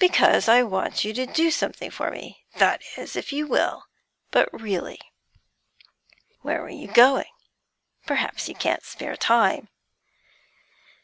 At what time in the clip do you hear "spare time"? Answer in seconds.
8.82-9.68